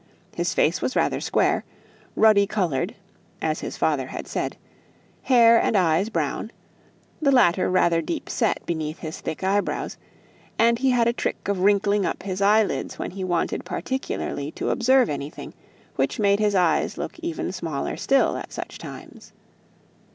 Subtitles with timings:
[0.33, 1.63] His face was rather square,
[2.15, 2.95] ruddy coloured
[3.39, 4.57] (as his father had said),
[5.21, 6.51] hair and eyes brown
[7.21, 9.97] the latter rather deep set beneath his thick eyebrows;
[10.57, 14.71] and he had a trick of wrinkling up his eyelids when he wanted particularly to
[14.71, 15.53] observe anything,
[15.97, 19.33] which made his eyes look even smaller still at such times.